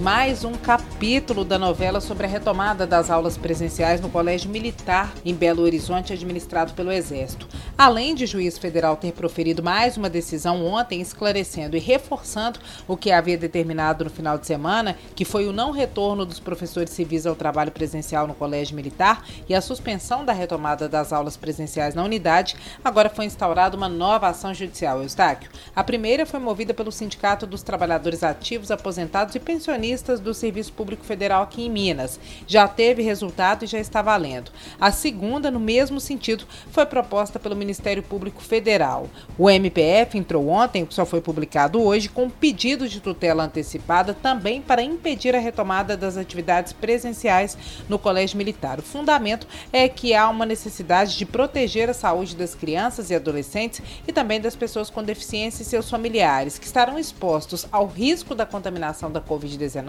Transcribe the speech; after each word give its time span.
mais 0.00 0.44
um 0.44 0.52
capítulo 0.52 1.44
da 1.44 1.58
novela 1.58 2.00
sobre 2.00 2.24
a 2.24 2.28
retomada 2.28 2.86
das 2.86 3.10
aulas 3.10 3.36
presenciais 3.36 4.00
no 4.00 4.08
Colégio 4.08 4.50
Militar 4.50 5.12
em 5.26 5.34
Belo 5.34 5.62
Horizonte, 5.62 6.14
administrado 6.14 6.72
pelo 6.72 6.90
Exército. 6.90 7.46
Além 7.76 8.14
de 8.14 8.24
juiz 8.24 8.56
federal 8.56 8.96
ter 8.96 9.12
proferido 9.12 9.62
mais 9.62 9.98
uma 9.98 10.08
decisão 10.08 10.64
ontem, 10.64 11.02
esclarecendo 11.02 11.76
e 11.76 11.80
reforçando 11.80 12.58
o 12.88 12.96
que 12.96 13.12
havia 13.12 13.36
determinado 13.36 14.04
no 14.04 14.10
final 14.10 14.38
de 14.38 14.46
semana, 14.46 14.96
que 15.14 15.24
foi 15.24 15.46
o 15.46 15.52
não 15.52 15.70
retorno 15.70 16.24
dos 16.24 16.40
professores 16.40 16.90
civis 16.90 17.26
ao 17.26 17.36
trabalho 17.36 17.70
presencial 17.70 18.26
no 18.26 18.34
Colégio 18.34 18.76
Militar 18.76 19.26
e 19.46 19.54
a 19.54 19.60
suspensão 19.60 20.24
da 20.24 20.32
retomada 20.32 20.88
das 20.88 21.12
aulas 21.12 21.36
presenciais 21.36 21.94
na 21.94 22.02
unidade, 22.02 22.56
agora 22.82 23.10
foi 23.10 23.26
instaurada 23.26 23.76
uma 23.76 23.88
nova 23.88 24.28
ação 24.28 24.54
judicial, 24.54 25.02
Eustáquio. 25.02 25.50
A 25.76 25.84
primeira 25.84 26.24
foi 26.24 26.40
movida 26.40 26.72
pelo 26.72 26.90
Sindicato 26.90 27.46
dos 27.46 27.62
Trabalhadores 27.62 28.22
Ativos, 28.22 28.70
Aposentados 28.70 29.34
e 29.34 29.38
Pensionistas 29.38 29.89
do 30.22 30.32
Serviço 30.32 30.72
Público 30.72 31.04
Federal 31.04 31.42
aqui 31.42 31.66
em 31.66 31.70
Minas. 31.70 32.20
Já 32.46 32.68
teve 32.68 33.02
resultado 33.02 33.64
e 33.64 33.66
já 33.66 33.78
está 33.80 34.00
valendo. 34.00 34.52
A 34.80 34.92
segunda, 34.92 35.50
no 35.50 35.58
mesmo 35.58 35.98
sentido, 35.98 36.44
foi 36.70 36.86
proposta 36.86 37.40
pelo 37.40 37.56
Ministério 37.56 38.02
Público 38.02 38.40
Federal. 38.40 39.08
O 39.36 39.50
MPF 39.50 40.16
entrou 40.16 40.48
ontem, 40.48 40.86
que 40.86 40.94
só 40.94 41.04
foi 41.04 41.20
publicado 41.20 41.82
hoje, 41.82 42.08
com 42.08 42.24
um 42.24 42.30
pedido 42.30 42.88
de 42.88 43.00
tutela 43.00 43.44
antecipada 43.44 44.14
também 44.14 44.62
para 44.62 44.80
impedir 44.82 45.34
a 45.34 45.40
retomada 45.40 45.96
das 45.96 46.16
atividades 46.16 46.72
presenciais 46.72 47.58
no 47.88 47.98
Colégio 47.98 48.38
Militar. 48.38 48.78
O 48.78 48.82
fundamento 48.82 49.46
é 49.72 49.88
que 49.88 50.14
há 50.14 50.28
uma 50.28 50.46
necessidade 50.46 51.18
de 51.18 51.26
proteger 51.26 51.90
a 51.90 51.94
saúde 51.94 52.36
das 52.36 52.54
crianças 52.54 53.10
e 53.10 53.14
adolescentes 53.14 53.82
e 54.06 54.12
também 54.12 54.40
das 54.40 54.54
pessoas 54.54 54.88
com 54.88 55.02
deficiência 55.02 55.62
e 55.62 55.66
seus 55.66 55.90
familiares, 55.90 56.58
que 56.58 56.66
estarão 56.66 56.98
expostos 56.98 57.66
ao 57.72 57.86
risco 57.86 58.34
da 58.34 58.46
contaminação 58.46 59.10
da 59.10 59.20
Covid-19 59.20 59.79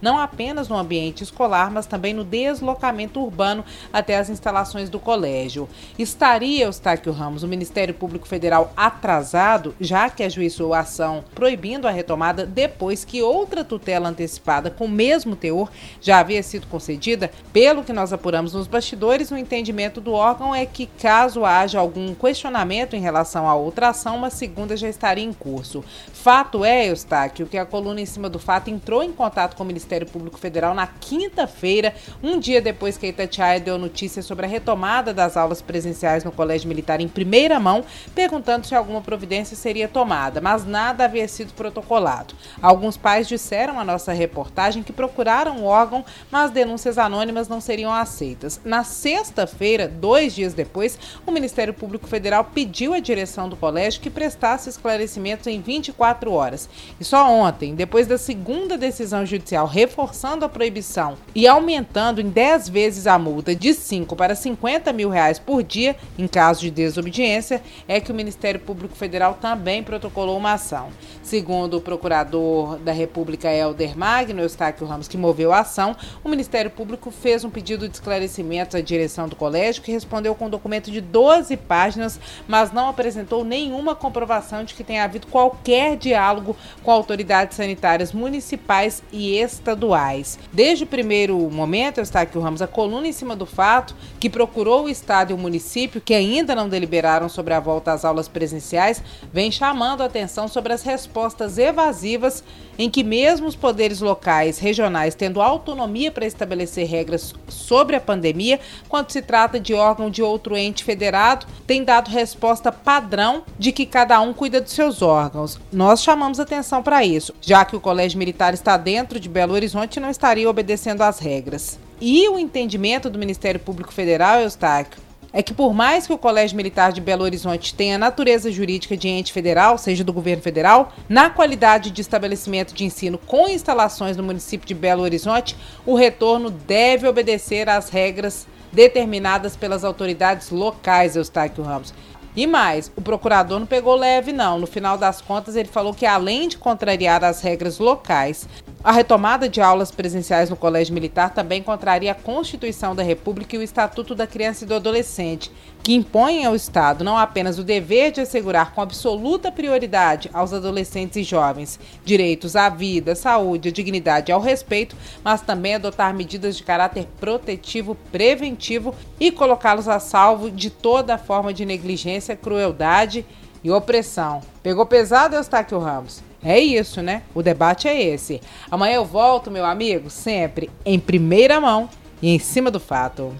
não 0.00 0.18
apenas 0.18 0.68
no 0.68 0.76
ambiente 0.76 1.22
escolar, 1.22 1.70
mas 1.70 1.86
também 1.86 2.14
no 2.14 2.24
deslocamento 2.24 3.20
urbano 3.20 3.64
até 3.92 4.16
as 4.16 4.28
instalações 4.28 4.88
do 4.88 4.98
colégio. 4.98 5.68
Estaria, 5.98 6.64
Eustáquio 6.64 7.12
Ramos, 7.12 7.42
o 7.42 7.48
Ministério 7.48 7.94
Público 7.94 8.26
Federal 8.26 8.72
atrasado, 8.76 9.74
já 9.80 10.10
que 10.10 10.22
ajuizou 10.22 10.74
a 10.74 10.80
ação 10.80 11.24
proibindo 11.34 11.86
a 11.86 11.90
retomada 11.90 12.46
depois 12.46 13.04
que 13.04 13.22
outra 13.22 13.64
tutela 13.64 14.08
antecipada 14.08 14.70
com 14.70 14.86
o 14.86 14.88
mesmo 14.88 15.36
teor 15.36 15.70
já 16.00 16.18
havia 16.18 16.42
sido 16.42 16.66
concedida? 16.66 17.30
Pelo 17.52 17.84
que 17.84 17.92
nós 17.92 18.12
apuramos 18.12 18.52
nos 18.54 18.66
bastidores, 18.66 19.30
o 19.30 19.36
entendimento 19.36 20.00
do 20.00 20.12
órgão 20.12 20.54
é 20.54 20.64
que, 20.66 20.86
caso 20.86 21.44
haja 21.44 21.78
algum 21.78 22.14
questionamento 22.14 22.94
em 22.94 23.00
relação 23.00 23.48
à 23.48 23.54
outra 23.54 23.88
ação, 23.88 24.16
uma 24.16 24.30
segunda 24.30 24.76
já 24.76 24.88
estaria 24.88 25.24
em 25.24 25.32
curso. 25.32 25.84
Fato 26.12 26.64
é, 26.64 26.88
Eustáquio, 26.88 27.46
que 27.46 27.58
a 27.58 27.66
coluna 27.66 28.00
em 28.00 28.06
cima 28.06 28.28
do 28.28 28.38
fato 28.38 28.70
entrou 28.70 29.02
em 29.02 29.12
contato 29.12 29.25
com 29.56 29.62
o 29.62 29.66
Ministério 29.66 30.06
Público 30.06 30.38
Federal 30.38 30.74
na 30.74 30.86
quinta-feira, 30.86 31.94
um 32.22 32.38
dia 32.38 32.60
depois 32.60 32.96
que 32.96 33.06
a 33.06 33.08
Itatiaia 33.08 33.60
deu 33.60 33.78
notícia 33.78 34.22
sobre 34.22 34.46
a 34.46 34.48
retomada 34.48 35.12
das 35.12 35.36
aulas 35.36 35.60
presenciais 35.60 36.24
no 36.24 36.32
Colégio 36.32 36.68
Militar 36.68 37.00
em 37.00 37.08
primeira 37.08 37.58
mão, 37.58 37.84
perguntando 38.14 38.66
se 38.66 38.74
alguma 38.74 39.00
providência 39.00 39.56
seria 39.56 39.88
tomada, 39.88 40.40
mas 40.40 40.64
nada 40.64 41.04
havia 41.04 41.26
sido 41.28 41.52
protocolado. 41.54 42.34
Alguns 42.60 42.96
pais 42.96 43.28
disseram 43.28 43.78
à 43.78 43.84
nossa 43.84 44.12
reportagem 44.12 44.82
que 44.82 44.92
procuraram 44.92 45.58
o 45.58 45.64
órgão, 45.64 46.04
mas 46.30 46.50
denúncias 46.50 46.98
anônimas 46.98 47.48
não 47.48 47.60
seriam 47.60 47.92
aceitas. 47.92 48.60
Na 48.64 48.84
sexta-feira, 48.84 49.88
dois 49.88 50.34
dias 50.34 50.54
depois, 50.54 50.98
o 51.26 51.32
Ministério 51.32 51.74
Público 51.74 52.06
Federal 52.06 52.44
pediu 52.44 52.94
à 52.94 53.00
direção 53.00 53.48
do 53.48 53.56
colégio 53.56 54.00
que 54.00 54.10
prestasse 54.10 54.68
esclarecimentos 54.68 55.46
em 55.46 55.60
24 55.60 56.32
horas. 56.32 56.68
E 57.00 57.04
só 57.04 57.30
ontem, 57.30 57.74
depois 57.74 58.06
da 58.06 58.18
segunda 58.18 58.76
decisão 58.76 59.15
decisão 59.16 59.24
judicial 59.24 59.66
reforçando 59.66 60.44
a 60.44 60.48
proibição 60.48 61.16
e 61.34 61.46
aumentando 61.46 62.20
em 62.20 62.28
10 62.28 62.68
vezes 62.68 63.06
a 63.06 63.18
multa 63.18 63.54
de 63.54 63.72
5 63.72 64.14
para 64.14 64.34
50 64.34 64.92
mil 64.92 65.08
reais 65.08 65.38
por 65.38 65.62
dia 65.62 65.96
em 66.18 66.26
caso 66.26 66.60
de 66.60 66.70
desobediência, 66.70 67.62
é 67.86 68.00
que 68.00 68.10
o 68.10 68.14
Ministério 68.14 68.60
Público 68.60 68.96
Federal 68.96 69.34
também 69.34 69.82
protocolou 69.82 70.36
uma 70.36 70.54
ação. 70.54 70.88
Segundo 71.22 71.76
o 71.76 71.80
procurador 71.80 72.78
da 72.78 72.92
República, 72.92 73.52
Helder 73.52 73.96
Magno, 73.96 74.40
Eustáquio 74.40 74.86
Ramos, 74.86 75.08
que 75.08 75.16
moveu 75.16 75.52
a 75.52 75.60
ação, 75.60 75.96
o 76.22 76.28
Ministério 76.28 76.70
Público 76.70 77.10
fez 77.10 77.44
um 77.44 77.50
pedido 77.50 77.88
de 77.88 77.94
esclarecimento 77.94 78.76
à 78.76 78.80
direção 78.80 79.28
do 79.28 79.36
colégio, 79.36 79.82
que 79.82 79.92
respondeu 79.92 80.34
com 80.34 80.46
um 80.46 80.50
documento 80.50 80.90
de 80.90 81.00
12 81.00 81.56
páginas, 81.56 82.18
mas 82.46 82.72
não 82.72 82.88
apresentou 82.88 83.44
nenhuma 83.44 83.94
comprovação 83.94 84.64
de 84.64 84.74
que 84.74 84.84
tenha 84.84 85.04
havido 85.04 85.26
qualquer 85.26 85.96
diálogo 85.96 86.56
com 86.82 86.90
autoridades 86.90 87.56
sanitárias 87.56 88.12
municipais 88.12 89.02
e 89.12 89.38
estaduais. 89.38 90.38
Desde 90.52 90.84
o 90.84 90.86
primeiro 90.86 91.38
momento, 91.50 91.98
Eustáquio 91.98 92.40
Ramos, 92.40 92.62
a 92.62 92.66
coluna 92.66 93.06
em 93.06 93.12
cima 93.12 93.36
do 93.36 93.46
fato 93.46 93.94
que 94.18 94.30
procurou 94.30 94.84
o 94.84 94.88
Estado 94.88 95.30
e 95.30 95.34
o 95.34 95.38
município, 95.38 96.00
que 96.00 96.14
ainda 96.14 96.54
não 96.54 96.68
deliberaram 96.68 97.28
sobre 97.28 97.54
a 97.54 97.60
volta 97.60 97.92
às 97.92 98.04
aulas 98.04 98.28
presenciais, 98.28 99.02
vem 99.32 99.50
chamando 99.50 100.02
a 100.02 100.06
atenção 100.06 100.48
sobre 100.48 100.72
as 100.72 100.82
respostas 100.82 101.58
evasivas 101.58 102.42
em 102.78 102.90
que 102.90 103.02
mesmo 103.02 103.46
os 103.46 103.56
poderes 103.56 104.00
locais, 104.00 104.58
regionais, 104.58 105.14
tendo 105.14 105.40
autonomia 105.40 106.10
para 106.10 106.26
estabelecer 106.26 106.86
regras 106.86 107.34
sobre 107.48 107.96
a 107.96 108.00
pandemia, 108.00 108.60
quando 108.88 109.10
se 109.10 109.22
trata 109.22 109.58
de 109.58 109.74
órgão 109.74 110.10
de 110.10 110.22
outro 110.22 110.56
ente 110.56 110.84
federado, 110.84 111.46
tem 111.66 111.82
dado 111.82 112.10
resposta 112.10 112.70
padrão 112.70 113.42
de 113.58 113.72
que 113.72 113.86
cada 113.86 114.20
um 114.20 114.32
cuida 114.32 114.60
dos 114.60 114.72
seus 114.72 115.02
órgãos. 115.02 115.58
Nós 115.72 116.02
chamamos 116.02 116.38
atenção 116.38 116.82
para 116.82 117.04
isso, 117.04 117.34
já 117.40 117.64
que 117.64 117.76
o 117.76 117.80
Colégio 117.80 118.18
Militar 118.18 118.54
está 118.54 118.76
dentro 118.76 118.95
de 119.04 119.28
Belo 119.28 119.54
Horizonte 119.54 120.00
não 120.00 120.10
estaria 120.10 120.48
obedecendo 120.48 121.02
às 121.02 121.18
regras. 121.18 121.78
E 122.00 122.28
o 122.28 122.38
entendimento 122.38 123.10
do 123.10 123.18
Ministério 123.18 123.60
Público 123.60 123.92
Federal, 123.92 124.40
Eustáquio, 124.40 125.00
é 125.32 125.42
que 125.42 125.52
por 125.52 125.74
mais 125.74 126.06
que 126.06 126.12
o 126.12 126.18
Colégio 126.18 126.56
Militar 126.56 126.92
de 126.92 127.00
Belo 127.00 127.22
Horizonte 127.22 127.74
tenha 127.74 127.98
natureza 127.98 128.50
jurídica 128.50 128.96
de 128.96 129.08
ente 129.08 129.32
federal, 129.32 129.76
seja 129.76 130.02
do 130.02 130.12
governo 130.12 130.42
federal, 130.42 130.94
na 131.08 131.28
qualidade 131.28 131.90
de 131.90 132.00
estabelecimento 132.00 132.72
de 132.72 132.84
ensino 132.84 133.18
com 133.18 133.46
instalações 133.46 134.16
no 134.16 134.22
município 134.22 134.66
de 134.66 134.74
Belo 134.74 135.02
Horizonte, 135.02 135.54
o 135.84 135.94
retorno 135.94 136.50
deve 136.50 137.06
obedecer 137.06 137.68
às 137.68 137.90
regras 137.90 138.46
determinadas 138.72 139.56
pelas 139.56 139.84
autoridades 139.84 140.50
locais, 140.50 141.16
Eustáquio 141.16 141.64
Ramos. 141.64 141.92
E 142.36 142.46
mais, 142.46 142.92
o 142.94 143.00
procurador 143.00 143.58
não 143.58 143.66
pegou 143.66 143.96
leve, 143.96 144.30
não. 144.30 144.58
No 144.58 144.66
final 144.66 144.98
das 144.98 145.22
contas, 145.22 145.56
ele 145.56 145.70
falou 145.70 145.94
que 145.94 146.04
além 146.04 146.48
de 146.48 146.58
contrariar 146.58 147.24
as 147.24 147.40
regras 147.40 147.78
locais, 147.78 148.46
a 148.84 148.92
retomada 148.92 149.48
de 149.48 149.60
aulas 149.62 149.90
presenciais 149.90 150.50
no 150.50 150.54
Colégio 150.54 150.92
Militar 150.92 151.30
também 151.30 151.62
contraria 151.62 152.12
a 152.12 152.14
Constituição 152.14 152.94
da 152.94 153.02
República 153.02 153.56
e 153.56 153.58
o 153.58 153.62
Estatuto 153.62 154.14
da 154.14 154.26
Criança 154.26 154.64
e 154.64 154.66
do 154.66 154.74
Adolescente, 154.74 155.50
que 155.86 155.94
impõem 155.94 156.44
ao 156.44 156.56
Estado 156.56 157.04
não 157.04 157.16
apenas 157.16 157.60
o 157.60 157.62
dever 157.62 158.10
de 158.10 158.20
assegurar 158.20 158.74
com 158.74 158.80
absoluta 158.80 159.52
prioridade 159.52 160.28
aos 160.32 160.52
adolescentes 160.52 161.16
e 161.16 161.22
jovens 161.22 161.78
direitos 162.04 162.56
à 162.56 162.68
vida, 162.68 163.14
saúde, 163.14 163.68
à 163.68 163.70
dignidade 163.70 164.28
e 164.28 164.34
ao 164.34 164.40
respeito, 164.40 164.96
mas 165.22 165.42
também 165.42 165.76
adotar 165.76 166.12
medidas 166.12 166.56
de 166.56 166.64
caráter 166.64 167.06
protetivo, 167.20 167.96
preventivo 168.10 168.96
e 169.20 169.30
colocá-los 169.30 169.86
a 169.86 170.00
salvo 170.00 170.50
de 170.50 170.70
toda 170.70 171.16
forma 171.16 171.54
de 171.54 171.64
negligência, 171.64 172.34
crueldade 172.34 173.24
e 173.62 173.70
opressão. 173.70 174.40
Pegou 174.64 174.86
pesado, 174.86 175.36
Eustáquio 175.36 175.78
Ramos? 175.78 176.20
É 176.42 176.58
isso, 176.58 177.00
né? 177.00 177.22
O 177.32 177.44
debate 177.44 177.86
é 177.86 178.02
esse. 178.02 178.40
Amanhã 178.68 178.96
eu 178.96 179.04
volto, 179.04 179.52
meu 179.52 179.64
amigo, 179.64 180.10
sempre 180.10 180.68
em 180.84 180.98
primeira 180.98 181.60
mão 181.60 181.88
e 182.20 182.34
em 182.34 182.40
cima 182.40 182.72
do 182.72 182.80
fato. 182.80 183.32